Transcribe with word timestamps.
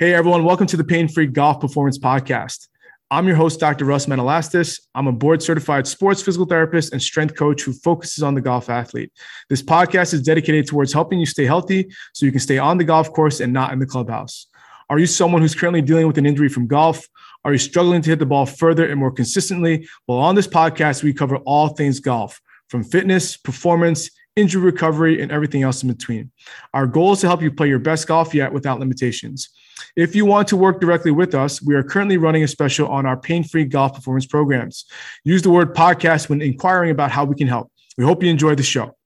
Hey, 0.00 0.14
everyone. 0.14 0.44
Welcome 0.44 0.66
to 0.68 0.78
the 0.78 0.82
Pain 0.82 1.08
Free 1.08 1.26
Golf 1.26 1.60
Performance 1.60 1.98
Podcast. 1.98 2.68
I'm 3.10 3.26
your 3.26 3.36
host, 3.36 3.60
Dr. 3.60 3.84
Russ 3.84 4.06
Manalastas. 4.06 4.80
I'm 4.94 5.08
a 5.08 5.12
board 5.12 5.42
certified 5.42 5.86
sports 5.86 6.22
physical 6.22 6.46
therapist 6.46 6.94
and 6.94 7.02
strength 7.02 7.36
coach 7.36 7.60
who 7.60 7.74
focuses 7.74 8.22
on 8.22 8.34
the 8.34 8.40
golf 8.40 8.70
athlete. 8.70 9.12
This 9.50 9.60
podcast 9.62 10.14
is 10.14 10.22
dedicated 10.22 10.66
towards 10.66 10.94
helping 10.94 11.20
you 11.20 11.26
stay 11.26 11.44
healthy 11.44 11.90
so 12.14 12.24
you 12.24 12.32
can 12.32 12.40
stay 12.40 12.56
on 12.56 12.78
the 12.78 12.84
golf 12.84 13.12
course 13.12 13.40
and 13.40 13.52
not 13.52 13.74
in 13.74 13.78
the 13.78 13.84
clubhouse. 13.84 14.46
Are 14.88 14.98
you 14.98 15.04
someone 15.04 15.42
who's 15.42 15.54
currently 15.54 15.82
dealing 15.82 16.06
with 16.06 16.16
an 16.16 16.24
injury 16.24 16.48
from 16.48 16.66
golf? 16.66 17.06
Are 17.44 17.52
you 17.52 17.58
struggling 17.58 18.00
to 18.00 18.08
hit 18.08 18.20
the 18.20 18.24
ball 18.24 18.46
further 18.46 18.88
and 18.88 18.98
more 18.98 19.12
consistently? 19.12 19.86
Well, 20.08 20.16
on 20.16 20.34
this 20.34 20.48
podcast, 20.48 21.02
we 21.02 21.12
cover 21.12 21.36
all 21.44 21.68
things 21.68 22.00
golf 22.00 22.40
from 22.68 22.84
fitness, 22.84 23.36
performance, 23.36 24.08
injury 24.34 24.62
recovery, 24.62 25.20
and 25.20 25.30
everything 25.30 25.62
else 25.62 25.82
in 25.82 25.92
between. 25.92 26.30
Our 26.72 26.86
goal 26.86 27.12
is 27.12 27.20
to 27.20 27.26
help 27.26 27.42
you 27.42 27.52
play 27.52 27.68
your 27.68 27.78
best 27.80 28.08
golf 28.08 28.32
yet 28.32 28.50
without 28.50 28.80
limitations. 28.80 29.50
If 29.96 30.14
you 30.14 30.24
want 30.24 30.48
to 30.48 30.56
work 30.56 30.80
directly 30.80 31.10
with 31.10 31.34
us, 31.34 31.62
we 31.62 31.74
are 31.74 31.82
currently 31.82 32.16
running 32.16 32.42
a 32.42 32.48
special 32.48 32.88
on 32.88 33.06
our 33.06 33.16
pain 33.16 33.44
free 33.44 33.64
golf 33.64 33.94
performance 33.94 34.26
programs. 34.26 34.84
Use 35.24 35.42
the 35.42 35.50
word 35.50 35.74
podcast 35.74 36.28
when 36.28 36.42
inquiring 36.42 36.90
about 36.90 37.10
how 37.10 37.24
we 37.24 37.34
can 37.34 37.48
help. 37.48 37.70
We 37.96 38.04
hope 38.04 38.22
you 38.22 38.30
enjoy 38.30 38.54
the 38.54 38.62
show. 38.62 38.96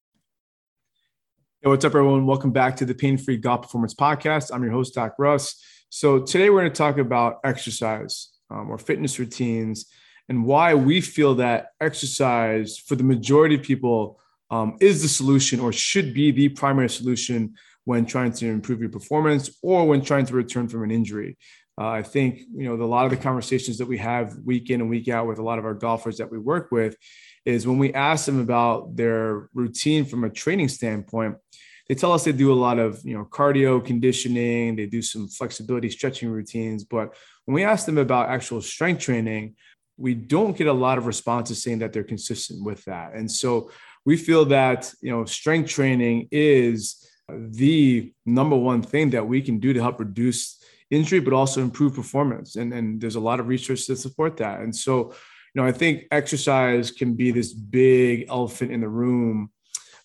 Hey, 1.62 1.70
what's 1.70 1.84
up, 1.84 1.94
everyone? 1.94 2.26
Welcome 2.26 2.52
back 2.52 2.76
to 2.76 2.84
the 2.84 2.94
Pain 2.94 3.16
Free 3.16 3.36
Golf 3.36 3.62
Performance 3.62 3.94
Podcast. 3.94 4.50
I'm 4.52 4.62
your 4.62 4.72
host, 4.72 4.94
Doc 4.94 5.14
Russ. 5.18 5.62
So, 5.88 6.20
today 6.20 6.50
we're 6.50 6.60
going 6.60 6.72
to 6.72 6.76
talk 6.76 6.98
about 6.98 7.38
exercise 7.44 8.30
um, 8.50 8.70
or 8.70 8.78
fitness 8.78 9.18
routines 9.18 9.86
and 10.28 10.44
why 10.44 10.74
we 10.74 11.00
feel 11.00 11.34
that 11.36 11.68
exercise 11.80 12.78
for 12.78 12.96
the 12.96 13.04
majority 13.04 13.56
of 13.56 13.62
people 13.62 14.20
um, 14.50 14.76
is 14.80 15.02
the 15.02 15.08
solution 15.08 15.60
or 15.60 15.72
should 15.72 16.14
be 16.14 16.30
the 16.30 16.48
primary 16.50 16.88
solution 16.88 17.54
when 17.84 18.06
trying 18.06 18.32
to 18.32 18.46
improve 18.46 18.80
your 18.80 18.90
performance 18.90 19.50
or 19.62 19.86
when 19.86 20.02
trying 20.02 20.26
to 20.26 20.34
return 20.34 20.68
from 20.68 20.82
an 20.82 20.90
injury. 20.90 21.36
Uh, 21.78 21.88
I 21.88 22.02
think 22.02 22.40
you 22.54 22.64
know 22.64 22.76
the, 22.76 22.84
a 22.84 22.86
lot 22.86 23.04
of 23.04 23.10
the 23.10 23.16
conversations 23.16 23.78
that 23.78 23.86
we 23.86 23.98
have 23.98 24.36
week 24.44 24.70
in 24.70 24.80
and 24.80 24.90
week 24.90 25.08
out 25.08 25.26
with 25.26 25.38
a 25.38 25.42
lot 25.42 25.58
of 25.58 25.64
our 25.64 25.74
golfers 25.74 26.18
that 26.18 26.30
we 26.30 26.38
work 26.38 26.70
with 26.70 26.96
is 27.44 27.66
when 27.66 27.78
we 27.78 27.92
ask 27.92 28.26
them 28.26 28.40
about 28.40 28.96
their 28.96 29.48
routine 29.54 30.04
from 30.04 30.24
a 30.24 30.30
training 30.30 30.68
standpoint, 30.68 31.36
they 31.88 31.94
tell 31.94 32.12
us 32.12 32.24
they 32.24 32.32
do 32.32 32.52
a 32.52 32.54
lot 32.54 32.78
of 32.78 33.00
you 33.04 33.16
know 33.16 33.24
cardio 33.24 33.84
conditioning, 33.84 34.76
they 34.76 34.86
do 34.86 35.02
some 35.02 35.26
flexibility 35.26 35.90
stretching 35.90 36.30
routines, 36.30 36.84
but 36.84 37.14
when 37.44 37.54
we 37.54 37.64
ask 37.64 37.86
them 37.86 37.98
about 37.98 38.28
actual 38.28 38.62
strength 38.62 39.00
training, 39.00 39.56
we 39.96 40.14
don't 40.14 40.56
get 40.56 40.66
a 40.66 40.72
lot 40.72 40.96
of 40.96 41.06
responses 41.06 41.62
saying 41.62 41.80
that 41.80 41.92
they're 41.92 42.04
consistent 42.04 42.64
with 42.64 42.84
that. 42.84 43.14
And 43.14 43.30
so 43.30 43.70
we 44.06 44.16
feel 44.16 44.44
that 44.46 44.92
you 45.02 45.10
know 45.10 45.24
strength 45.24 45.70
training 45.70 46.28
is 46.30 47.04
the 47.28 48.12
number 48.26 48.56
one 48.56 48.82
thing 48.82 49.10
that 49.10 49.26
we 49.26 49.40
can 49.40 49.58
do 49.58 49.72
to 49.72 49.80
help 49.80 49.98
reduce 49.98 50.62
injury, 50.90 51.20
but 51.20 51.32
also 51.32 51.62
improve 51.62 51.94
performance. 51.94 52.56
And, 52.56 52.72
and 52.72 53.00
there's 53.00 53.16
a 53.16 53.20
lot 53.20 53.40
of 53.40 53.48
research 53.48 53.86
to 53.86 53.96
support 53.96 54.36
that. 54.38 54.60
And 54.60 54.74
so, 54.74 55.12
you 55.54 55.62
know, 55.62 55.64
I 55.64 55.72
think 55.72 56.04
exercise 56.10 56.90
can 56.90 57.14
be 57.14 57.30
this 57.30 57.52
big 57.52 58.26
elephant 58.28 58.72
in 58.72 58.80
the 58.80 58.88
room 58.88 59.50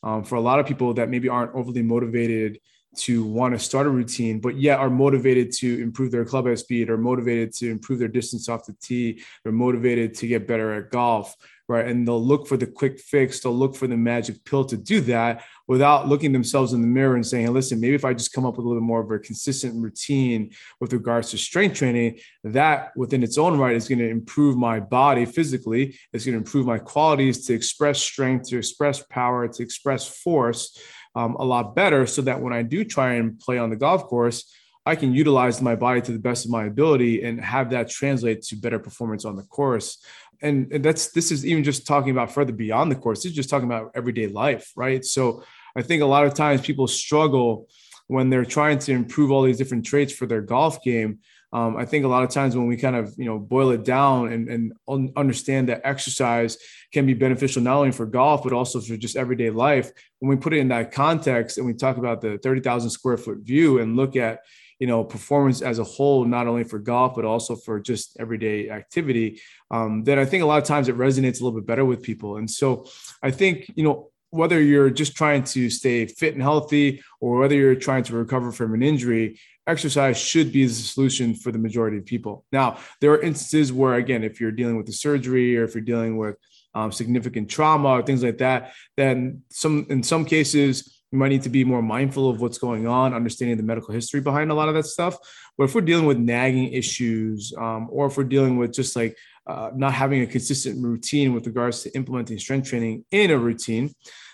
um, 0.03 0.23
for 0.23 0.35
a 0.35 0.41
lot 0.41 0.59
of 0.59 0.65
people 0.65 0.93
that 0.93 1.09
maybe 1.09 1.27
aren't 1.27 1.53
overly 1.55 1.83
motivated 1.83 2.59
to 2.97 3.23
want 3.23 3.53
to 3.53 3.59
start 3.59 3.85
a 3.85 3.89
routine, 3.89 4.39
but 4.39 4.57
yet 4.57 4.79
are 4.79 4.89
motivated 4.89 5.51
to 5.51 5.81
improve 5.81 6.11
their 6.11 6.25
club 6.25 6.57
speed 6.57 6.89
or 6.89 6.97
motivated 6.97 7.53
to 7.53 7.69
improve 7.69 7.99
their 7.99 8.07
distance 8.07 8.49
off 8.49 8.65
the 8.65 8.75
tee. 8.81 9.21
They're 9.43 9.53
motivated 9.53 10.15
to 10.15 10.27
get 10.27 10.47
better 10.47 10.73
at 10.73 10.89
golf 10.89 11.35
right? 11.69 11.85
And 11.85 12.05
they'll 12.05 12.23
look 12.23 12.47
for 12.47 12.57
the 12.57 12.65
quick 12.65 12.99
fix, 12.99 13.39
they'll 13.39 13.55
look 13.55 13.75
for 13.75 13.87
the 13.87 13.95
magic 13.95 14.43
pill 14.43 14.65
to 14.65 14.75
do 14.75 14.99
that 15.01 15.43
without 15.67 16.07
looking 16.07 16.33
themselves 16.33 16.73
in 16.73 16.81
the 16.81 16.87
mirror 16.87 17.15
and 17.15 17.25
saying, 17.25 17.45
hey, 17.45 17.51
listen, 17.51 17.79
maybe 17.79 17.93
if 17.93 18.03
I 18.03 18.13
just 18.13 18.33
come 18.33 18.45
up 18.45 18.57
with 18.57 18.65
a 18.65 18.67
little 18.67 18.81
bit 18.81 18.85
more 18.85 19.01
of 19.01 19.11
a 19.11 19.19
consistent 19.19 19.75
routine 19.81 20.51
with 20.81 20.91
regards 20.91 21.29
to 21.31 21.37
strength 21.37 21.77
training, 21.77 22.19
that 22.43 22.91
within 22.97 23.21
its 23.21 23.37
own 23.37 23.57
right 23.57 23.75
is 23.75 23.87
going 23.87 23.99
to 23.99 24.09
improve 24.09 24.57
my 24.57 24.79
body 24.79 25.25
physically, 25.25 25.95
it's 26.11 26.25
going 26.25 26.33
to 26.33 26.39
improve 26.39 26.65
my 26.65 26.79
qualities 26.79 27.45
to 27.45 27.53
express 27.53 28.01
strength, 28.01 28.49
to 28.49 28.57
express 28.57 29.03
power, 29.03 29.47
to 29.47 29.61
express 29.61 30.07
force 30.07 30.77
um, 31.15 31.35
a 31.35 31.45
lot 31.45 31.75
better 31.75 32.07
so 32.07 32.23
that 32.23 32.41
when 32.41 32.53
I 32.53 32.63
do 32.63 32.83
try 32.83 33.13
and 33.13 33.39
play 33.39 33.59
on 33.59 33.69
the 33.69 33.75
golf 33.75 34.05
course, 34.05 34.51
I 34.89 34.95
can 34.95 35.13
utilize 35.13 35.61
my 35.61 35.75
body 35.75 36.01
to 36.01 36.11
the 36.11 36.19
best 36.19 36.45
of 36.45 36.51
my 36.51 36.65
ability 36.65 37.23
and 37.23 37.39
have 37.39 37.69
that 37.69 37.89
translate 37.89 38.41
to 38.43 38.55
better 38.55 38.79
performance 38.79 39.23
on 39.23 39.35
the 39.35 39.43
course 39.43 39.97
and, 40.41 40.71
and 40.71 40.83
that's 40.83 41.11
this 41.11 41.31
is 41.31 41.45
even 41.45 41.63
just 41.63 41.85
talking 41.85 42.11
about 42.11 42.31
further 42.31 42.53
beyond 42.53 42.91
the 42.91 42.95
course. 42.95 43.25
Is 43.25 43.33
just 43.33 43.49
talking 43.49 43.67
about 43.67 43.91
everyday 43.95 44.27
life, 44.27 44.71
right? 44.75 45.03
So 45.03 45.43
I 45.75 45.81
think 45.81 46.01
a 46.01 46.05
lot 46.05 46.25
of 46.25 46.33
times 46.33 46.61
people 46.61 46.87
struggle 46.87 47.67
when 48.07 48.29
they're 48.29 48.45
trying 48.45 48.79
to 48.79 48.91
improve 48.91 49.31
all 49.31 49.43
these 49.43 49.57
different 49.57 49.85
traits 49.85 50.13
for 50.13 50.25
their 50.25 50.41
golf 50.41 50.83
game. 50.83 51.19
Um, 51.51 51.77
I 51.77 51.85
think 51.85 52.05
a 52.05 52.07
lot 52.07 52.23
of 52.23 52.29
times 52.29 52.55
when 52.55 52.67
we 52.67 52.77
kind 52.77 52.95
of 52.95 53.13
you 53.17 53.25
know 53.25 53.39
boil 53.39 53.71
it 53.71 53.83
down 53.83 54.31
and, 54.31 54.47
and 54.49 54.73
un- 54.87 55.11
understand 55.15 55.69
that 55.69 55.81
exercise 55.83 56.57
can 56.93 57.05
be 57.05 57.13
beneficial 57.13 57.61
not 57.61 57.77
only 57.77 57.91
for 57.91 58.05
golf 58.05 58.43
but 58.43 58.53
also 58.53 58.79
for 58.79 58.97
just 58.97 59.17
everyday 59.17 59.49
life. 59.49 59.91
When 60.19 60.29
we 60.29 60.35
put 60.35 60.53
it 60.53 60.59
in 60.59 60.69
that 60.69 60.91
context 60.91 61.57
and 61.57 61.65
we 61.65 61.73
talk 61.73 61.97
about 61.97 62.21
the 62.21 62.37
thirty 62.37 62.61
thousand 62.61 62.91
square 62.91 63.17
foot 63.17 63.39
view 63.39 63.79
and 63.79 63.95
look 63.95 64.15
at 64.15 64.39
you 64.79 64.87
know 64.87 65.03
performance 65.03 65.61
as 65.61 65.77
a 65.77 65.83
whole 65.83 66.25
not 66.25 66.47
only 66.47 66.63
for 66.63 66.79
golf 66.79 67.13
but 67.15 67.25
also 67.25 67.55
for 67.55 67.79
just 67.79 68.17
everyday 68.19 68.69
activity 68.69 69.39
um, 69.71 70.03
then 70.03 70.17
i 70.17 70.25
think 70.25 70.41
a 70.41 70.45
lot 70.45 70.57
of 70.57 70.63
times 70.63 70.87
it 70.87 70.97
resonates 70.97 71.41
a 71.41 71.43
little 71.43 71.59
bit 71.59 71.67
better 71.67 71.85
with 71.85 72.01
people. 72.01 72.37
And 72.37 72.49
so 72.49 72.87
i 73.21 73.29
think 73.29 73.71
you 73.75 73.83
know 73.83 74.09
whether 74.31 74.61
you're 74.61 74.91
just 74.91 75.15
trying 75.15 75.43
to 75.43 75.69
stay 75.69 76.05
fit 76.05 76.33
and 76.33 76.43
healthy 76.43 77.01
or 77.19 77.39
whether 77.39 77.55
you're 77.55 77.75
trying 77.75 78.03
to 78.03 78.15
recover 78.15 78.51
from 78.51 78.73
an 78.73 78.83
injury 78.83 79.39
exercise 79.65 80.19
should 80.19 80.51
be 80.51 80.65
the 80.65 80.73
solution 80.73 81.33
for 81.33 81.51
the 81.51 81.57
majority 81.57 81.97
of 81.97 82.05
people. 82.05 82.45
Now 82.51 82.77
there 83.01 83.11
are 83.11 83.21
instances 83.21 83.73
where 83.73 83.95
again 83.95 84.23
if 84.23 84.39
you're 84.39 84.51
dealing 84.51 84.77
with 84.77 84.85
the 84.85 84.93
surgery 84.93 85.57
or 85.57 85.63
if 85.63 85.73
you're 85.73 85.81
dealing 85.81 86.17
with 86.17 86.35
um, 86.75 86.91
significant 86.91 87.49
trauma 87.49 87.89
or 87.89 88.03
things 88.03 88.23
like 88.23 88.37
that 88.37 88.73
then 88.95 89.41
some 89.49 89.87
in 89.89 90.03
some 90.03 90.25
cases 90.25 90.98
we 91.11 91.17
might 91.17 91.29
need 91.29 91.41
to 91.43 91.49
be 91.49 91.63
more 91.63 91.81
mindful 91.81 92.29
of 92.29 92.41
what's 92.41 92.57
going 92.57 92.87
on, 92.87 93.13
understanding 93.13 93.57
the 93.57 93.63
medical 93.63 93.93
history 93.93 94.21
behind 94.21 94.51
a 94.51 94.53
lot 94.53 94.69
of 94.69 94.75
that 94.75 94.85
stuff. 94.85 95.17
But 95.57 95.65
if 95.65 95.75
we're 95.75 95.81
dealing 95.81 96.05
with 96.05 96.17
nagging 96.17 96.71
issues, 96.71 97.53
um, 97.57 97.87
or 97.91 98.07
if 98.07 98.17
we're 98.17 98.23
dealing 98.23 98.57
with 98.57 98.73
just 98.73 98.95
like 98.95 99.17
uh, 99.47 99.71
not 99.75 99.93
having 99.93 100.21
a 100.21 100.27
consistent 100.27 100.83
routine 100.83 101.33
with 101.33 101.47
regards 101.47 101.81
to 101.83 101.95
implementing 101.95 102.37
strength 102.37 102.69
training 102.69 103.05
in 103.11 103.31
a 103.31 103.37
routine, 103.37 103.91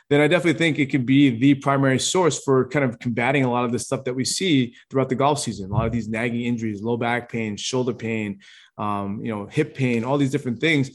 then 0.10 0.22
I 0.22 0.28
definitely 0.28 0.60
think 0.60 0.78
it 0.78 0.92
could 0.92 1.06
be 1.06 1.32
the 1.32 1.56
primary 1.56 1.98
source 1.98 2.44
for 2.44 2.68
kind 2.70 2.86
of 2.86 3.00
combating 3.00 3.44
a 3.44 3.50
lot 3.50 3.66
of 3.66 3.72
the 3.72 3.80
stuff 3.80 4.04
that 4.04 4.14
we 4.14 4.24
see 4.24 4.76
throughout 4.90 5.10
the 5.10 5.16
golf 5.16 5.40
season. 5.40 5.72
A 5.72 5.74
lot 5.74 5.88
of 5.88 5.92
these 5.92 6.08
nagging 6.08 6.42
injuries, 6.42 6.84
low 6.84 6.98
back 6.98 7.32
pain, 7.32 7.58
shoulder 7.58 7.94
pain, 7.94 8.40
um, 8.78 9.20
you 9.24 9.34
know, 9.34 9.48
hip 9.48 9.74
pain, 9.74 10.04
all 10.04 10.18
these 10.18 10.30
different 10.30 10.60
things. 10.60 10.92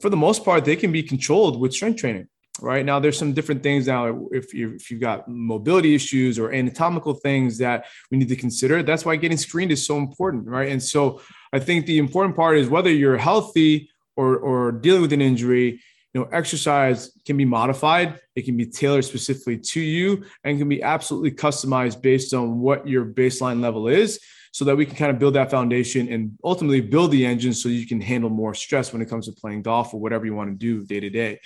For 0.00 0.10
the 0.10 0.16
most 0.16 0.44
part, 0.44 0.64
they 0.64 0.76
can 0.76 0.92
be 0.92 1.02
controlled 1.02 1.58
with 1.58 1.72
strength 1.72 1.98
training 2.00 2.28
right? 2.60 2.84
Now 2.84 2.98
there's 2.98 3.18
some 3.18 3.32
different 3.32 3.62
things 3.62 3.86
now 3.86 4.26
if, 4.32 4.54
you, 4.54 4.74
if 4.74 4.90
you've 4.90 5.00
got 5.00 5.28
mobility 5.28 5.94
issues 5.94 6.38
or 6.38 6.52
anatomical 6.52 7.14
things 7.14 7.58
that 7.58 7.86
we 8.10 8.18
need 8.18 8.28
to 8.28 8.36
consider 8.36 8.82
that's 8.82 9.04
why 9.04 9.16
getting 9.16 9.36
screened 9.36 9.72
is 9.72 9.86
so 9.86 9.98
important 9.98 10.46
right? 10.46 10.68
And 10.68 10.82
so 10.82 11.20
i 11.52 11.58
think 11.58 11.86
the 11.86 11.98
important 11.98 12.34
part 12.34 12.58
is 12.58 12.68
whether 12.68 12.90
you're 12.90 13.16
healthy 13.16 13.90
or 14.16 14.36
or 14.36 14.72
dealing 14.72 15.02
with 15.02 15.12
an 15.12 15.20
injury 15.20 15.80
know 16.18 16.28
exercise 16.32 17.10
can 17.24 17.36
be 17.36 17.44
modified 17.44 18.18
it 18.34 18.44
can 18.44 18.56
be 18.56 18.66
tailored 18.66 19.04
specifically 19.04 19.58
to 19.58 19.80
you 19.80 20.24
and 20.44 20.58
can 20.58 20.68
be 20.68 20.82
absolutely 20.82 21.30
customized 21.30 22.00
based 22.02 22.34
on 22.34 22.58
what 22.58 22.86
your 22.86 23.04
baseline 23.04 23.60
level 23.60 23.88
is 23.88 24.20
so 24.56 24.64
that 24.64 24.74
we 24.74 24.86
can 24.86 24.96
kind 24.96 25.10
of 25.10 25.18
build 25.18 25.34
that 25.34 25.50
foundation 25.50 26.08
and 26.10 26.38
ultimately 26.42 26.80
build 26.80 27.10
the 27.10 27.26
engine 27.26 27.52
so 27.52 27.68
you 27.68 27.86
can 27.86 28.00
handle 28.00 28.30
more 28.30 28.54
stress 28.54 28.90
when 28.90 29.02
it 29.02 29.06
comes 29.06 29.26
to 29.26 29.32
playing 29.32 29.60
golf 29.60 29.92
or 29.92 30.00
whatever 30.00 30.24
you 30.24 30.34
want 30.34 30.48
to 30.48 30.56
do 30.56 30.82
day 30.86 30.98
to 30.98 31.10
day. 31.10 31.38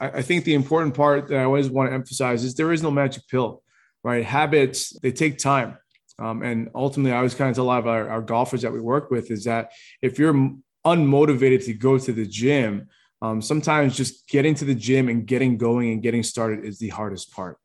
I 0.00 0.22
think 0.22 0.44
the 0.44 0.54
important 0.54 0.94
part 0.94 1.28
that 1.28 1.40
I 1.40 1.44
always 1.44 1.68
want 1.68 1.90
to 1.90 1.94
emphasize 1.94 2.42
is 2.42 2.54
there 2.54 2.72
is 2.72 2.82
no 2.82 2.90
magic 2.90 3.28
pill, 3.28 3.62
right? 4.02 4.24
Habits, 4.24 4.98
they 5.00 5.12
take 5.12 5.36
time. 5.36 5.76
Um, 6.18 6.42
and 6.42 6.70
ultimately, 6.74 7.12
I 7.12 7.18
always 7.18 7.34
kind 7.34 7.50
of 7.50 7.56
tell 7.56 7.64
a 7.64 7.66
lot 7.66 7.80
of 7.80 7.86
our, 7.86 8.08
our 8.08 8.22
golfers 8.22 8.62
that 8.62 8.72
we 8.72 8.80
work 8.80 9.10
with 9.10 9.30
is 9.30 9.44
that 9.44 9.72
if 10.00 10.18
you're 10.18 10.54
unmotivated 10.86 11.66
to 11.66 11.74
go 11.74 11.98
to 11.98 12.12
the 12.14 12.24
gym, 12.24 12.88
um, 13.24 13.40
sometimes 13.40 13.96
just 13.96 14.28
getting 14.28 14.54
to 14.54 14.66
the 14.66 14.74
gym 14.74 15.08
and 15.08 15.26
getting 15.26 15.56
going 15.56 15.92
and 15.92 16.02
getting 16.02 16.22
started 16.22 16.64
is 16.64 16.78
the 16.78 16.90
hardest 16.90 17.32
part 17.32 17.58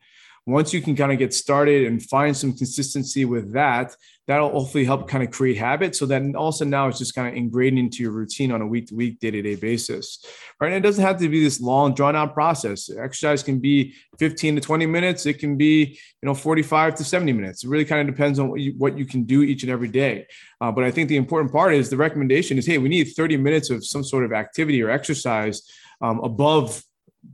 once 0.52 0.74
you 0.74 0.82
can 0.82 0.96
kind 0.96 1.12
of 1.12 1.18
get 1.18 1.34
started 1.34 1.86
and 1.86 2.02
find 2.04 2.36
some 2.36 2.54
consistency 2.54 3.26
with 3.26 3.54
that, 3.54 3.96
that'll 4.30 4.52
hopefully 4.52 4.86
help 4.86 5.08
kind 5.08 5.24
of 5.24 5.32
create 5.32 5.58
habits. 5.58 5.98
So 5.98 6.06
then 6.06 6.36
also 6.36 6.64
now 6.64 6.88
it's 6.88 7.00
just 7.00 7.16
kind 7.16 7.28
of 7.28 7.34
ingrained 7.34 7.80
into 7.80 8.04
your 8.04 8.12
routine 8.12 8.52
on 8.52 8.62
a 8.62 8.68
week 8.68 8.88
to 8.88 8.96
week, 8.96 9.20
day 9.20 9.32
to 9.32 9.42
day 9.42 9.56
basis. 9.56 10.24
Right. 10.62 10.68
And 10.68 10.76
it 10.76 10.88
doesn't 10.88 11.04
have 11.04 11.20
to 11.20 11.30
be 11.30 11.44
this 11.44 11.60
long, 11.60 11.96
drawn 11.96 12.16
out 12.16 12.36
process. 12.36 12.90
Exercise 12.90 13.42
can 13.42 13.60
be 13.60 13.96
15 14.20 14.56
to 14.56 14.62
20 14.62 14.86
minutes. 14.86 15.26
It 15.26 15.40
can 15.40 15.58
be, 15.58 16.00
you 16.22 16.28
know, 16.28 16.36
45 16.36 16.96
to 16.96 17.04
70 17.04 17.34
minutes. 17.34 17.64
It 17.64 17.70
really 17.70 17.86
kind 17.86 18.08
of 18.08 18.16
depends 18.16 18.38
on 18.38 18.50
what 18.50 18.60
you, 18.60 18.74
what 18.78 18.98
you 18.98 19.06
can 19.06 19.24
do 19.24 19.42
each 19.42 19.64
and 19.64 19.72
every 19.72 19.88
day. 19.88 20.28
Uh, 20.62 20.72
but 20.72 20.84
I 20.84 20.92
think 20.92 21.10
the 21.10 21.18
important 21.18 21.52
part 21.52 21.74
is 21.74 21.90
the 21.90 21.98
recommendation 21.98 22.60
is, 22.60 22.68
hey, 22.68 22.78
we 22.78 22.90
need 22.90 23.06
30 23.06 23.38
minutes 23.38 23.72
of 23.72 23.84
some 23.84 24.04
sort 24.04 24.26
of 24.26 24.32
activity 24.32 24.82
or 24.84 24.92
exercise 24.92 25.64
um, 26.02 26.20
above 26.20 26.84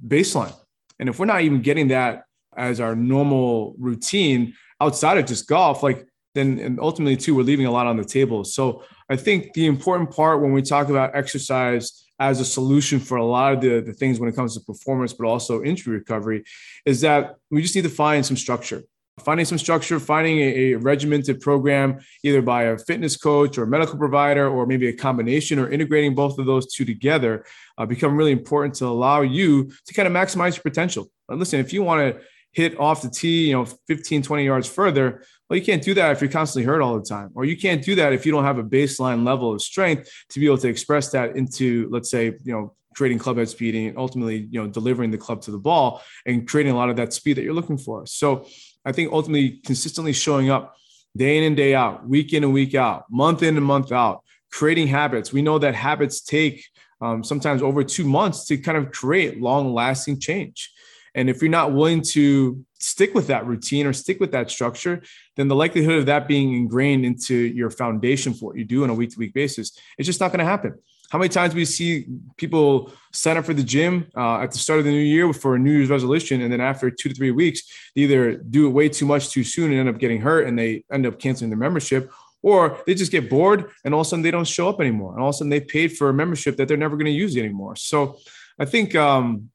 baseline. 0.07 0.55
And 0.99 1.09
if 1.09 1.19
we're 1.19 1.25
not 1.25 1.41
even 1.41 1.61
getting 1.61 1.89
that 1.89 2.23
as 2.57 2.79
our 2.79 2.95
normal 2.95 3.75
routine 3.77 4.53
outside 4.81 5.17
of 5.17 5.25
just 5.25 5.47
golf, 5.47 5.83
like 5.83 6.07
then 6.33 6.59
and 6.59 6.79
ultimately 6.79 7.15
too 7.15 7.33
we're 7.35 7.43
leaving 7.43 7.65
a 7.65 7.71
lot 7.71 7.87
on 7.87 7.97
the 7.97 8.03
table. 8.03 8.43
So 8.43 8.83
I 9.09 9.15
think 9.15 9.53
the 9.53 9.65
important 9.65 10.11
part 10.11 10.41
when 10.41 10.51
we 10.51 10.61
talk 10.61 10.89
about 10.89 11.15
exercise 11.15 12.05
as 12.19 12.39
a 12.39 12.45
solution 12.45 12.99
for 12.99 13.17
a 13.17 13.25
lot 13.25 13.53
of 13.53 13.61
the, 13.61 13.81
the 13.81 13.93
things 13.93 14.19
when 14.19 14.29
it 14.29 14.35
comes 14.35 14.53
to 14.55 14.61
performance, 14.61 15.13
but 15.13 15.27
also 15.27 15.63
injury 15.63 15.97
recovery, 15.97 16.43
is 16.85 17.01
that 17.01 17.35
we 17.51 17.61
just 17.61 17.75
need 17.75 17.83
to 17.83 17.89
find 17.89 18.25
some 18.25 18.37
structure. 18.37 18.83
Finding 19.21 19.45
some 19.45 19.57
structure, 19.57 19.97
finding 19.97 20.39
a, 20.39 20.73
a 20.73 20.75
regimented 20.75 21.39
program, 21.39 21.99
either 22.23 22.41
by 22.41 22.63
a 22.63 22.77
fitness 22.77 23.15
coach 23.15 23.57
or 23.57 23.63
a 23.63 23.67
medical 23.67 23.97
provider, 23.97 24.49
or 24.49 24.65
maybe 24.65 24.89
a 24.89 24.93
combination, 24.93 25.57
or 25.57 25.69
integrating 25.69 26.13
both 26.13 26.37
of 26.37 26.45
those 26.45 26.73
two 26.73 26.83
together, 26.83 27.45
uh, 27.77 27.85
become 27.85 28.17
really 28.17 28.33
important 28.33 28.73
to 28.75 28.85
allow 28.85 29.21
you 29.21 29.71
to 29.85 29.93
kind 29.93 30.05
of 30.05 30.13
maximize 30.13 30.55
your 30.57 30.63
potential. 30.63 31.09
Listen, 31.29 31.61
if 31.61 31.71
you 31.71 31.81
want 31.81 32.01
to 32.01 32.21
hit 32.55 32.79
off 32.79 33.01
the 33.01 33.09
tee, 33.09 33.49
you 33.49 33.53
know, 33.53 33.65
15, 33.65 34.23
20 34.23 34.45
yards 34.45 34.67
further, 34.67 35.23
well, 35.49 35.59
you 35.59 35.65
can't 35.65 35.83
do 35.83 35.93
that 35.93 36.13
if 36.13 36.21
you're 36.21 36.31
constantly 36.31 36.65
hurt 36.65 36.81
all 36.81 36.97
the 36.97 37.05
time, 37.05 37.29
or 37.35 37.43
you 37.43 37.57
can't 37.57 37.83
do 37.83 37.95
that 37.95 38.13
if 38.13 38.25
you 38.25 38.31
don't 38.31 38.45
have 38.45 38.57
a 38.57 38.63
baseline 38.63 39.25
level 39.25 39.53
of 39.53 39.61
strength 39.61 40.09
to 40.29 40.39
be 40.39 40.45
able 40.45 40.57
to 40.57 40.69
express 40.69 41.11
that 41.11 41.35
into, 41.35 41.89
let's 41.91 42.09
say, 42.09 42.27
you 42.43 42.53
know, 42.53 42.73
creating 42.95 43.19
club 43.19 43.37
head 43.37 43.49
speed 43.49 43.75
and 43.75 43.97
ultimately, 43.97 44.47
you 44.49 44.61
know, 44.61 44.67
delivering 44.67 45.11
the 45.11 45.17
club 45.17 45.41
to 45.41 45.51
the 45.51 45.57
ball 45.57 46.01
and 46.25 46.47
creating 46.47 46.71
a 46.71 46.75
lot 46.75 46.89
of 46.89 46.95
that 46.95 47.11
speed 47.11 47.35
that 47.35 47.43
you're 47.43 47.53
looking 47.53 47.77
for. 47.77 48.05
So 48.05 48.47
I 48.85 48.93
think 48.93 49.11
ultimately 49.11 49.59
consistently 49.65 50.13
showing 50.13 50.49
up 50.49 50.77
day 51.17 51.37
in 51.37 51.43
and 51.43 51.57
day 51.57 51.75
out, 51.75 52.07
week 52.07 52.31
in 52.31 52.45
and 52.45 52.53
week 52.53 52.73
out, 52.73 53.03
month 53.11 53.43
in 53.43 53.57
and 53.57 53.65
month 53.65 53.91
out, 53.91 54.23
creating 54.49 54.87
habits. 54.87 55.33
We 55.33 55.41
know 55.41 55.59
that 55.59 55.75
habits 55.75 56.21
take 56.21 56.65
um, 57.01 57.21
sometimes 57.21 57.61
over 57.61 57.83
two 57.83 58.05
months 58.05 58.45
to 58.45 58.57
kind 58.57 58.77
of 58.77 58.93
create 58.93 59.41
long 59.41 59.73
lasting 59.73 60.21
change. 60.21 60.71
And 61.15 61.29
if 61.29 61.41
you're 61.41 61.49
not 61.49 61.73
willing 61.73 62.01
to 62.11 62.63
stick 62.77 63.15
with 63.15 63.27
that 63.27 63.47
routine 63.47 63.87
or 63.87 63.93
stick 63.93 64.19
with 64.19 64.31
that 64.31 64.51
structure, 64.51 65.01
then 65.37 65.47
the 65.47 65.55
likelihood 65.55 65.97
of 65.99 66.05
that 66.05 66.27
being 66.27 66.53
ingrained 66.53 67.05
into 67.05 67.35
your 67.35 67.69
foundation 67.71 68.33
for 68.33 68.47
what 68.47 68.57
you 68.57 68.65
do 68.65 68.83
on 68.83 68.89
a 68.89 68.93
week 68.93 69.11
to 69.11 69.19
week 69.19 69.33
basis, 69.33 69.71
it's 69.97 70.05
just 70.05 70.19
not 70.19 70.31
going 70.31 70.39
to 70.39 70.45
happen. 70.45 70.77
How 71.09 71.19
many 71.19 71.29
times 71.29 71.55
we 71.55 71.65
see 71.65 72.07
people 72.35 72.91
sign 73.13 73.37
up 73.37 73.45
for 73.45 73.53
the 73.53 73.63
gym 73.63 74.07
uh, 74.17 74.39
at 74.39 74.51
the 74.51 74.57
start 74.57 74.79
of 74.79 74.85
the 74.85 74.91
new 74.91 74.97
year 74.97 75.31
for 75.33 75.55
a 75.55 75.59
New 75.59 75.71
Year's 75.71 75.89
resolution, 75.89 76.41
and 76.41 76.51
then 76.51 76.59
after 76.59 76.91
two 76.91 77.09
to 77.09 77.15
three 77.15 77.31
weeks, 77.31 77.61
they 77.95 78.01
either 78.01 78.35
do 78.35 78.67
it 78.67 78.71
way 78.71 78.89
too 78.89 79.05
much 79.05 79.29
too 79.29 79.43
soon 79.43 79.71
and 79.71 79.79
end 79.79 79.89
up 79.89 79.99
getting 79.99 80.19
hurt, 80.19 80.47
and 80.47 80.57
they 80.59 80.83
end 80.91 81.05
up 81.05 81.19
canceling 81.19 81.51
their 81.51 81.59
membership, 81.59 82.11
or 82.41 82.79
they 82.85 82.95
just 82.95 83.11
get 83.11 83.29
bored 83.29 83.71
and 83.83 83.93
all 83.93 84.01
of 84.01 84.07
a 84.07 84.09
sudden 84.09 84.23
they 84.23 84.31
don't 84.31 84.47
show 84.47 84.67
up 84.67 84.81
anymore, 84.81 85.13
and 85.13 85.21
all 85.21 85.29
of 85.29 85.35
a 85.35 85.37
sudden 85.37 85.49
they 85.49 85.61
paid 85.61 85.95
for 85.95 86.09
a 86.09 86.13
membership 86.13 86.57
that 86.57 86.67
they're 86.67 86.75
never 86.75 86.97
going 86.97 87.05
to 87.05 87.11
use 87.11 87.37
anymore. 87.37 87.75
So, 87.75 88.17
I 88.57 88.65
think 88.65 88.95
um, 88.95 89.51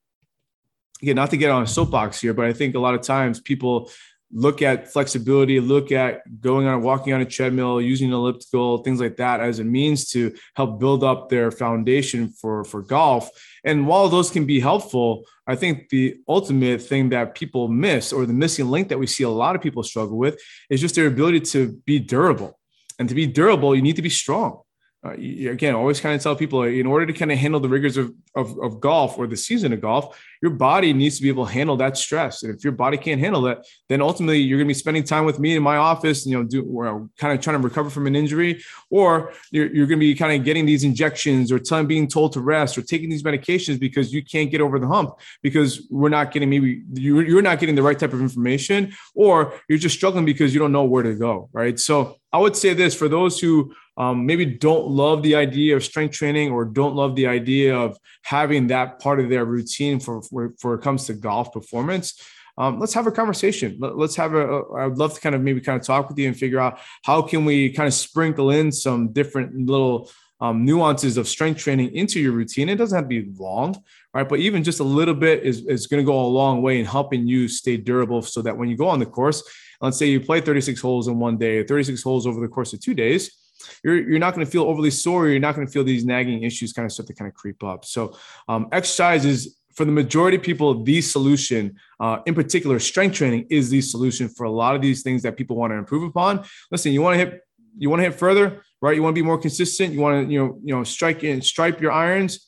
again, 1.03 1.17
not 1.17 1.31
to 1.31 1.37
get 1.37 1.51
on 1.51 1.63
a 1.63 1.67
soapbox 1.67 2.21
here, 2.21 2.35
but 2.35 2.45
I 2.45 2.53
think 2.53 2.75
a 2.75 2.81
lot 2.81 2.95
of 2.95 3.03
times 3.03 3.41
people 3.41 3.91
look 4.33 4.63
at 4.63 4.89
flexibility, 4.93 5.59
look 5.59 5.91
at 5.91 6.41
going 6.41 6.67
on 6.67 6.83
walking 6.83 7.13
on 7.13 7.21
a 7.21 7.25
treadmill, 7.25 7.81
using 7.81 8.09
an 8.09 8.15
elliptical, 8.15 8.79
things 8.79 9.01
like 9.01 9.17
that 9.17 9.41
as 9.41 9.59
a 9.59 9.65
means 9.65 10.09
to 10.11 10.33
help 10.55 10.79
build 10.79 11.03
up 11.03 11.29
their 11.29 11.51
foundation 11.51 12.29
for 12.29 12.65
for 12.65 12.83
golf. 12.83 13.29
And 13.65 13.87
while 13.87 14.09
those 14.09 14.31
can 14.31 14.47
be 14.47 14.61
helpful, 14.61 15.25
I 15.47 15.57
think 15.57 15.89
the 15.89 16.17
ultimate 16.29 16.81
thing 16.81 17.09
that 17.11 17.35
people 17.35 17.69
miss 17.69 18.13
or 18.13 18.25
the 18.25 18.33
missing 18.33 18.71
link 18.71 18.89
that 18.89 18.99
we 18.99 19.07
see 19.07 19.25
a 19.25 19.29
lot 19.29 19.57
of 19.57 19.63
people 19.63 19.83
struggle 19.83 20.17
with 20.17 20.41
is 20.69 20.81
just 20.81 20.95
their 20.95 21.07
ability 21.07 21.41
to 21.41 21.81
be 21.85 21.99
durable. 21.99 22.59
And 22.99 23.09
to 23.09 23.15
be 23.15 23.27
durable, 23.27 23.75
you 23.75 23.83
need 23.83 23.97
to 23.97 24.03
be 24.03 24.11
strong 24.11 24.61
uh, 25.03 25.13
again, 25.13 25.75
always 25.75 25.99
kind 25.99 26.15
of 26.15 26.23
tell 26.23 26.37
people 26.37 26.63
in 26.65 26.87
order 26.87 27.07
to 27.07 27.13
kind 27.15 27.33
of 27.33 27.39
handle 27.39 27.59
the 27.59 27.69
rigors 27.69 27.97
of, 27.97 28.13
of, 28.35 28.59
of, 28.59 28.81
golf 28.81 29.17
or 29.17 29.27
the 29.27 29.37
season 29.37 29.73
of 29.73 29.81
golf, 29.81 30.23
your 30.43 30.51
body 30.51 30.93
needs 30.93 31.17
to 31.17 31.23
be 31.23 31.31
able 31.31 31.47
to 31.47 31.53
handle 31.53 31.75
that 31.75 31.97
stress. 31.97 32.43
And 32.43 32.55
if 32.55 32.63
your 32.63 32.75
body 32.75 32.99
can't 32.99 33.19
handle 33.19 33.41
that, 33.43 33.65
then 33.89 34.03
ultimately 34.03 34.41
you're 34.41 34.59
going 34.59 34.69
to 34.69 34.75
be 34.75 34.79
spending 34.79 35.03
time 35.03 35.25
with 35.25 35.39
me 35.39 35.57
in 35.57 35.63
my 35.63 35.79
office, 35.79 36.27
you 36.27 36.37
know, 36.37 36.45
do, 36.45 36.63
or 36.65 37.09
kind 37.17 37.33
of 37.33 37.43
trying 37.43 37.59
to 37.59 37.67
recover 37.67 37.89
from 37.89 38.07
an 38.07 38.15
injury, 38.15 38.63
or 38.91 39.33
you're, 39.51 39.75
you're 39.75 39.87
going 39.87 39.99
to 39.99 40.05
be 40.05 40.15
kind 40.15 40.39
of 40.39 40.45
getting 40.45 40.67
these 40.67 40.85
injections 40.85 41.51
or 41.51 41.59
telling, 41.59 41.87
being 41.87 42.07
told 42.07 42.35
to 42.35 42.41
rest 42.41 42.77
or 42.77 42.83
taking 42.83 43.09
these 43.09 43.23
medications 43.23 43.81
because 43.81 44.13
you 44.13 44.23
can't 44.23 44.51
get 44.51 44.61
over 44.61 44.79
the 44.79 44.87
hump 44.87 45.19
because 45.43 45.87
we're 45.89 46.11
not 46.11 46.31
getting 46.31 46.51
maybe 46.51 46.83
you're, 46.93 47.27
you're 47.27 47.43
not 47.43 47.59
getting 47.59 47.75
the 47.75 47.83
right 47.83 47.99
type 47.99 48.13
of 48.13 48.21
information 48.21 48.93
or 49.15 49.55
you're 49.67 49.79
just 49.79 49.95
struggling 49.95 50.27
because 50.27 50.53
you 50.53 50.61
don't 50.61 50.73
know 50.73 50.85
where 50.85 51.03
to 51.03 51.15
go. 51.15 51.49
Right. 51.53 51.81
So 51.81 52.19
I 52.33 52.39
would 52.39 52.55
say 52.55 52.75
this 52.75 52.95
for 52.95 53.09
those 53.09 53.41
who 53.41 53.75
um, 54.01 54.25
maybe 54.25 54.47
don't 54.47 54.89
love 54.89 55.23
the 55.23 55.35
idea 55.35 55.77
of 55.77 55.85
strength 55.85 56.15
training 56.15 56.51
or 56.51 56.65
don't 56.65 56.95
love 56.95 57.15
the 57.17 57.27
idea 57.27 57.77
of 57.77 57.99
having 58.23 58.69
that 58.69 58.99
part 58.99 59.21
of 59.21 59.29
their 59.29 59.45
routine 59.45 60.01
for, 60.01 60.23
for, 60.23 60.55
for 60.59 60.73
it 60.73 60.81
comes 60.81 61.05
to 61.05 61.13
golf 61.13 61.53
performance. 61.53 62.19
Um, 62.57 62.81
let's 62.81 62.95
have 62.95 63.07
a 63.07 63.13
conversation. 63.13 63.77
Let, 63.79 63.93
us 63.93 64.17
have 64.17 64.35
a. 64.35 64.63
I'd 64.79 64.97
love 64.97 65.13
to 65.13 65.21
kind 65.21 65.35
of 65.35 65.43
maybe 65.43 65.61
kind 65.61 65.79
of 65.79 65.87
talk 65.87 66.09
with 66.09 66.19
you 66.19 66.29
and 66.29 66.37
figure 66.37 66.59
out 66.59 66.79
how 67.05 67.21
can 67.21 67.45
we 67.45 67.73
kind 67.73 67.87
of 67.87 67.93
sprinkle 67.93 68.51
in 68.51 68.73
some 68.73 69.13
different 69.13 69.69
little 69.69 70.11
um, 70.41 70.65
nuances 70.65 71.19
of 71.19 71.29
strength 71.29 71.61
training 71.61 71.95
into 71.95 72.21
your 72.21 72.33
routine. 72.33 72.71
It 72.71 72.77
doesn't 72.77 72.97
have 72.97 73.05
to 73.05 73.23
be 73.23 73.31
long, 73.39 73.83
right? 74.15 74.27
But 74.27 74.39
even 74.39 74.65
just 74.65 74.81
a 74.81 74.85
little 74.85 75.15
bit 75.15 75.43
is, 75.43 75.67
is 75.67 75.87
going 75.87 76.03
to 76.03 76.11
go 76.11 76.19
a 76.19 76.27
long 76.27 76.63
way 76.63 76.81
in 76.81 76.87
helping 76.87 77.27
you 77.27 77.49
stay 77.49 77.77
durable 77.77 78.23
so 78.23 78.41
that 78.41 78.57
when 78.57 78.71
you 78.71 78.79
go 78.79 78.89
on 78.89 78.99
the 78.99 79.05
course, 79.05 79.43
let's 79.83 79.99
say 79.99 80.07
you 80.07 80.21
play 80.21 80.41
36 80.41 80.81
holes 80.81 81.07
in 81.07 81.19
one 81.19 81.37
day, 81.37 81.63
36 81.65 82.03
holes 82.03 82.27
over 82.27 82.41
the 82.41 82.49
course 82.49 82.73
of 82.73 82.81
two 82.81 82.95
days, 82.95 83.37
you're, 83.85 83.97
you're 83.97 84.19
not 84.19 84.35
going 84.35 84.45
to 84.45 84.51
feel 84.51 84.65
overly 84.65 84.91
sore. 84.91 85.29
You're 85.29 85.41
not 85.41 85.55
going 85.55 85.67
to 85.67 85.73
feel 85.73 85.85
these 85.85 86.05
nagging 86.05 86.43
issues 86.43 86.73
kind 86.73 86.87
of 86.87 86.93
start 86.93 87.07
to 87.09 87.15
kind 87.15 87.29
of 87.29 87.35
creep 87.35 87.63
up. 87.63 87.85
So 87.85 88.17
um, 88.49 88.69
exercise 88.73 89.25
is 89.25 89.57
for 89.75 89.85
the 89.85 89.93
majority 89.93 90.37
of 90.37 90.43
people, 90.43 90.83
the 90.83 91.01
solution, 91.01 91.77
uh, 92.01 92.19
in 92.27 92.35
particular, 92.35 92.79
strength 92.79 93.15
training 93.15 93.47
is 93.51 93.71
the 93.71 93.81
solution 93.81 94.29
for 94.29 94.45
a 94.45 94.51
lot 94.51 94.75
of 94.75 94.83
these 94.83 95.03
things 95.03 95.23
that 95.23 95.37
people 95.37 95.57
want 95.57 95.73
to 95.73 95.77
improve 95.77 96.03
upon. 96.03 96.45
Listen, 96.71 96.93
you 96.93 97.03
want 97.03 97.15
to 97.15 97.19
hit, 97.19 97.41
you 97.79 97.89
want 97.89 98.01
to 98.01 98.05
hit 98.05 98.15
further, 98.15 98.63
right? 98.83 98.97
You 98.97 99.03
want 99.03 99.15
to 99.15 99.23
be 99.23 99.25
more 99.25 99.39
consistent. 99.39 99.93
You 99.93 100.01
want 100.01 100.27
to, 100.27 100.33
you 100.33 100.39
know, 100.39 100.59
you 100.63 100.75
know, 100.75 100.85
strike 100.85 101.23
and 101.23 101.45
stripe 101.45 101.81
your 101.81 101.93
irons. 101.93 102.47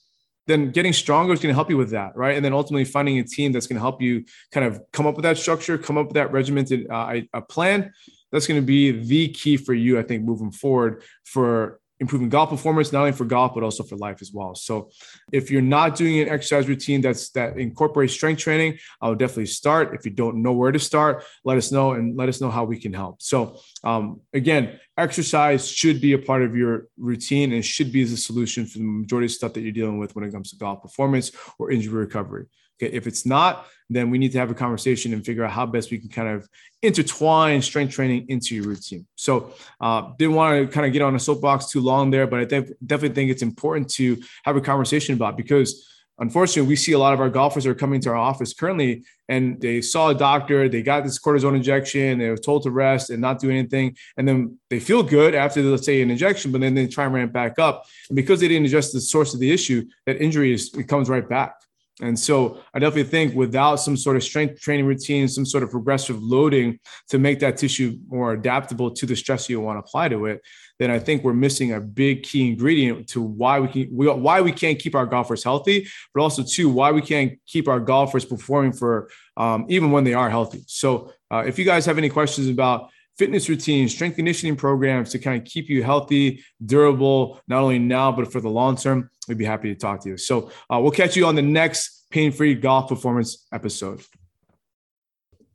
Then 0.48 0.72
getting 0.72 0.92
stronger 0.92 1.32
is 1.32 1.40
going 1.40 1.52
to 1.52 1.54
help 1.54 1.70
you 1.70 1.76
with 1.76 1.90
that, 1.90 2.16
right? 2.16 2.34
And 2.34 2.44
then 2.44 2.52
ultimately 2.52 2.84
finding 2.84 3.18
a 3.20 3.24
team 3.24 3.52
that's 3.52 3.68
going 3.68 3.76
to 3.76 3.80
help 3.80 4.02
you 4.02 4.24
kind 4.50 4.66
of 4.66 4.82
come 4.92 5.06
up 5.06 5.14
with 5.14 5.22
that 5.22 5.38
structure, 5.38 5.78
come 5.78 5.96
up 5.96 6.06
with 6.06 6.14
that 6.14 6.32
regimented 6.32 6.90
uh, 6.90 7.20
a 7.32 7.40
plan 7.40 7.92
that's 8.32 8.46
going 8.46 8.60
to 8.60 8.66
be 8.66 8.90
the 8.90 9.28
key 9.28 9.56
for 9.56 9.74
you, 9.74 9.98
I 9.98 10.02
think, 10.02 10.24
moving 10.24 10.50
forward 10.50 11.02
for 11.24 11.80
improving 12.02 12.28
golf 12.28 12.50
performance, 12.50 12.92
not 12.92 13.00
only 13.00 13.12
for 13.12 13.24
golf, 13.24 13.54
but 13.54 13.62
also 13.62 13.84
for 13.84 13.96
life 13.96 14.18
as 14.20 14.32
well. 14.32 14.56
So 14.56 14.90
if 15.32 15.52
you're 15.52 15.62
not 15.62 15.94
doing 15.94 16.18
an 16.18 16.28
exercise 16.28 16.68
routine 16.68 17.00
that's 17.00 17.30
that 17.30 17.56
incorporates 17.56 18.12
strength 18.12 18.40
training, 18.40 18.78
I 19.00 19.08
would 19.08 19.20
definitely 19.20 19.46
start. 19.46 19.94
If 19.94 20.04
you 20.04 20.10
don't 20.10 20.42
know 20.42 20.52
where 20.52 20.72
to 20.72 20.80
start, 20.80 21.24
let 21.44 21.56
us 21.56 21.70
know 21.70 21.92
and 21.92 22.16
let 22.16 22.28
us 22.28 22.40
know 22.40 22.50
how 22.50 22.64
we 22.64 22.78
can 22.80 22.92
help. 22.92 23.22
So 23.22 23.60
um, 23.84 24.20
again, 24.34 24.80
exercise 24.98 25.68
should 25.68 26.00
be 26.00 26.12
a 26.12 26.18
part 26.18 26.42
of 26.42 26.56
your 26.56 26.88
routine 26.98 27.52
and 27.52 27.64
should 27.64 27.92
be 27.92 28.02
the 28.02 28.16
solution 28.16 28.66
for 28.66 28.78
the 28.78 28.84
majority 28.84 29.26
of 29.26 29.32
stuff 29.32 29.52
that 29.52 29.60
you're 29.60 29.72
dealing 29.72 29.98
with 29.98 30.16
when 30.16 30.24
it 30.24 30.32
comes 30.32 30.50
to 30.50 30.56
golf 30.56 30.82
performance 30.82 31.30
or 31.58 31.70
injury 31.70 32.00
recovery. 32.00 32.46
If 32.90 33.06
it's 33.06 33.26
not, 33.26 33.66
then 33.90 34.10
we 34.10 34.18
need 34.18 34.32
to 34.32 34.38
have 34.38 34.50
a 34.50 34.54
conversation 34.54 35.12
and 35.12 35.24
figure 35.24 35.44
out 35.44 35.50
how 35.50 35.66
best 35.66 35.90
we 35.90 35.98
can 35.98 36.08
kind 36.08 36.28
of 36.28 36.48
intertwine 36.80 37.60
strength 37.62 37.94
training 37.94 38.26
into 38.28 38.54
your 38.54 38.64
routine. 38.64 39.06
So, 39.16 39.54
uh, 39.80 40.12
didn't 40.18 40.34
want 40.34 40.66
to 40.66 40.72
kind 40.72 40.86
of 40.86 40.92
get 40.92 41.02
on 41.02 41.14
a 41.14 41.20
soapbox 41.20 41.70
too 41.70 41.80
long 41.80 42.10
there, 42.10 42.26
but 42.26 42.40
I 42.40 42.44
think, 42.44 42.68
definitely 42.84 43.14
think 43.14 43.30
it's 43.30 43.42
important 43.42 43.90
to 43.90 44.22
have 44.44 44.56
a 44.56 44.60
conversation 44.60 45.14
about 45.14 45.36
because 45.36 45.88
unfortunately 46.18 46.68
we 46.68 46.76
see 46.76 46.92
a 46.92 46.98
lot 46.98 47.14
of 47.14 47.20
our 47.20 47.30
golfers 47.30 47.66
are 47.66 47.74
coming 47.74 48.00
to 48.00 48.10
our 48.10 48.16
office 48.16 48.52
currently 48.52 49.04
and 49.28 49.60
they 49.60 49.80
saw 49.80 50.10
a 50.10 50.14
doctor 50.14 50.68
they 50.68 50.82
got 50.82 51.04
this 51.04 51.18
cortisone 51.18 51.56
injection 51.56 52.18
they 52.18 52.28
were 52.28 52.36
told 52.36 52.62
to 52.62 52.70
rest 52.70 53.10
and 53.10 53.20
not 53.20 53.40
do 53.40 53.50
anything 53.50 53.96
and 54.16 54.28
then 54.28 54.58
they 54.68 54.78
feel 54.78 55.02
good 55.02 55.34
after 55.34 55.62
let's 55.62 55.86
say 55.86 56.02
an 56.02 56.10
injection 56.10 56.52
but 56.52 56.60
then 56.60 56.74
they 56.74 56.86
try 56.86 57.06
and 57.06 57.14
ramp 57.14 57.32
back 57.32 57.58
up 57.58 57.86
and 58.08 58.16
because 58.16 58.40
they 58.40 58.48
didn't 58.48 58.66
address 58.66 58.92
the 58.92 59.00
source 59.00 59.32
of 59.32 59.40
the 59.40 59.50
issue 59.50 59.84
that 60.06 60.20
injury 60.20 60.52
is 60.52 60.72
it 60.74 60.86
comes 60.86 61.08
right 61.08 61.28
back 61.28 61.54
and 62.00 62.18
so 62.18 62.60
I 62.72 62.78
definitely 62.78 63.10
think 63.10 63.34
without 63.34 63.76
some 63.76 63.96
sort 63.96 64.16
of 64.16 64.24
strength 64.24 64.60
training 64.60 64.86
routine, 64.86 65.28
some 65.28 65.44
sort 65.44 65.62
of 65.62 65.70
progressive 65.70 66.22
loading 66.22 66.78
to 67.10 67.18
make 67.18 67.38
that 67.40 67.58
tissue 67.58 67.98
more 68.08 68.32
adaptable 68.32 68.90
to 68.92 69.04
the 69.04 69.14
stress 69.14 69.48
you 69.48 69.60
want 69.60 69.76
to 69.76 69.80
apply 69.80 70.08
to 70.08 70.24
it, 70.26 70.40
then 70.78 70.90
I 70.90 70.98
think 70.98 71.22
we're 71.22 71.34
missing 71.34 71.72
a 71.72 71.80
big 71.80 72.22
key 72.22 72.48
ingredient 72.48 73.08
to 73.10 73.20
why 73.20 73.60
we 73.60 73.68
can 73.68 73.88
we, 73.92 74.08
why 74.08 74.40
we 74.40 74.52
can't 74.52 74.78
keep 74.78 74.94
our 74.94 75.06
golfers 75.06 75.44
healthy, 75.44 75.86
but 76.14 76.22
also 76.22 76.42
too 76.42 76.70
why 76.70 76.92
we 76.92 77.02
can't 77.02 77.38
keep 77.46 77.68
our 77.68 77.78
golfers 77.78 78.24
performing 78.24 78.72
for 78.72 79.10
um, 79.36 79.66
even 79.68 79.90
when 79.90 80.04
they 80.04 80.14
are 80.14 80.30
healthy. 80.30 80.64
So 80.66 81.12
uh, 81.30 81.44
if 81.46 81.58
you 81.58 81.64
guys 81.64 81.84
have 81.86 81.98
any 81.98 82.08
questions 82.08 82.48
about 82.48 82.90
fitness 83.18 83.48
routines, 83.48 83.94
strength 83.94 84.16
conditioning 84.16 84.56
programs 84.56 85.10
to 85.10 85.18
kind 85.18 85.40
of 85.40 85.46
keep 85.46 85.68
you 85.68 85.82
healthy, 85.82 86.42
durable, 86.64 87.40
not 87.48 87.62
only 87.62 87.78
now, 87.78 88.10
but 88.10 88.32
for 88.32 88.40
the 88.40 88.48
long 88.48 88.76
term, 88.76 89.10
we'd 89.28 89.38
be 89.38 89.44
happy 89.44 89.72
to 89.72 89.78
talk 89.78 90.00
to 90.00 90.10
you. 90.10 90.16
So 90.16 90.50
uh, 90.70 90.78
we'll 90.80 90.92
catch 90.92 91.16
you 91.16 91.26
on 91.26 91.34
the 91.34 91.42
next 91.42 92.06
pain 92.10 92.32
free 92.32 92.54
golf 92.54 92.88
performance 92.88 93.46
episode. 93.52 94.02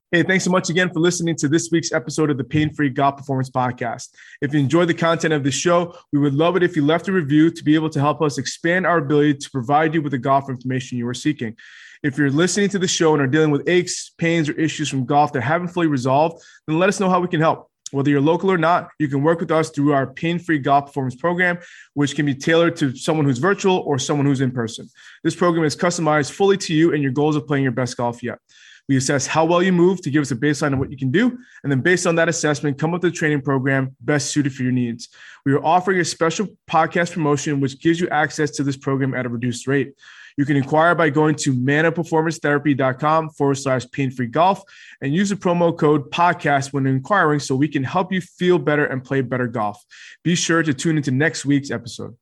Hey, 0.09 0.23
thanks 0.23 0.45
so 0.45 0.51
much 0.51 0.69
again 0.69 0.89
for 0.93 1.01
listening 1.01 1.35
to 1.35 1.49
this 1.49 1.67
week's 1.69 1.91
episode 1.91 2.29
of 2.29 2.37
the 2.37 2.43
Pain 2.45 2.73
Free 2.73 2.89
Golf 2.89 3.17
Performance 3.17 3.49
Podcast. 3.49 4.07
If 4.41 4.53
you 4.53 4.59
enjoyed 4.61 4.87
the 4.87 4.93
content 4.93 5.33
of 5.33 5.43
the 5.43 5.51
show, 5.51 5.97
we 6.13 6.19
would 6.19 6.33
love 6.33 6.55
it 6.55 6.63
if 6.63 6.77
you 6.77 6.85
left 6.85 7.09
a 7.09 7.11
review 7.11 7.51
to 7.51 7.61
be 7.61 7.75
able 7.75 7.89
to 7.89 7.99
help 7.99 8.21
us 8.21 8.37
expand 8.37 8.85
our 8.85 8.99
ability 8.99 9.33
to 9.33 9.49
provide 9.49 9.93
you 9.93 10.01
with 10.01 10.13
the 10.13 10.17
golf 10.17 10.49
information 10.49 10.97
you 10.97 11.05
are 11.09 11.13
seeking. 11.13 11.57
If 12.03 12.17
you're 12.17 12.31
listening 12.31 12.69
to 12.69 12.79
the 12.79 12.87
show 12.87 13.13
and 13.13 13.21
are 13.21 13.27
dealing 13.27 13.51
with 13.51 13.67
aches, 13.67 14.11
pains, 14.17 14.49
or 14.49 14.53
issues 14.53 14.89
from 14.89 15.05
golf 15.05 15.33
that 15.33 15.41
haven't 15.41 15.69
fully 15.69 15.87
resolved, 15.87 16.43
then 16.67 16.79
let 16.79 16.89
us 16.89 16.99
know 16.99 17.09
how 17.09 17.19
we 17.19 17.27
can 17.27 17.39
help. 17.39 17.69
Whether 17.91 18.09
you're 18.09 18.21
local 18.21 18.51
or 18.51 18.57
not, 18.57 18.89
you 18.99 19.07
can 19.07 19.23
work 19.23 19.39
with 19.39 19.49
us 19.49 19.69
through 19.69 19.93
our 19.93 20.07
pain 20.07 20.39
free 20.39 20.59
golf 20.59 20.87
performance 20.87 21.15
program, 21.15 21.57
which 21.93 22.15
can 22.15 22.25
be 22.25 22.35
tailored 22.35 22.75
to 22.77 22.95
someone 22.95 23.25
who's 23.25 23.37
virtual 23.37 23.77
or 23.77 23.97
someone 23.97 24.25
who's 24.25 24.41
in 24.41 24.51
person. 24.51 24.89
This 25.23 25.35
program 25.35 25.63
is 25.63 25.75
customized 25.75 26.31
fully 26.31 26.57
to 26.57 26.73
you 26.73 26.93
and 26.93 27.01
your 27.01 27.13
goals 27.13 27.35
of 27.37 27.47
playing 27.47 27.63
your 27.63 27.71
best 27.71 27.95
golf 27.95 28.21
yet. 28.21 28.39
We 28.87 28.97
assess 28.97 29.27
how 29.27 29.45
well 29.45 29.61
you 29.61 29.73
move 29.73 30.01
to 30.01 30.09
give 30.09 30.21
us 30.21 30.31
a 30.31 30.35
baseline 30.35 30.73
of 30.73 30.79
what 30.79 30.91
you 30.91 30.97
can 30.97 31.11
do. 31.11 31.37
And 31.63 31.71
then, 31.71 31.81
based 31.81 32.07
on 32.07 32.15
that 32.15 32.29
assessment, 32.29 32.77
come 32.77 32.93
up 32.93 33.03
with 33.03 33.11
a 33.11 33.15
training 33.15 33.41
program 33.41 33.95
best 34.01 34.31
suited 34.31 34.53
for 34.53 34.63
your 34.63 34.71
needs. 34.71 35.09
We 35.45 35.53
are 35.53 35.63
offering 35.63 35.99
a 35.99 36.05
special 36.05 36.47
podcast 36.69 37.13
promotion, 37.13 37.59
which 37.59 37.81
gives 37.81 37.99
you 37.99 38.07
access 38.09 38.51
to 38.51 38.63
this 38.63 38.77
program 38.77 39.13
at 39.13 39.25
a 39.25 39.29
reduced 39.29 39.67
rate. 39.67 39.93
You 40.37 40.45
can 40.45 40.55
inquire 40.55 40.93
by 40.93 41.09
going 41.09 41.35
to 41.37 41.53
manaperformancetherapy.com 41.53 43.31
forward 43.31 43.55
slash 43.55 43.89
pain 43.91 44.11
free 44.11 44.27
golf 44.27 44.61
and 45.01 45.13
use 45.13 45.29
the 45.29 45.35
promo 45.35 45.75
code 45.75 46.11
podcast 46.11 46.73
when 46.73 46.85
inquiring 46.85 47.39
so 47.39 47.55
we 47.55 47.67
can 47.67 47.83
help 47.83 48.13
you 48.13 48.21
feel 48.21 48.59
better 48.59 48.85
and 48.85 49.03
play 49.03 49.21
better 49.21 49.47
golf. 49.47 49.83
Be 50.23 50.35
sure 50.35 50.61
to 50.61 50.75
tune 50.75 50.97
into 50.97 51.09
next 51.09 51.43
week's 51.43 51.71
episode. 51.71 52.15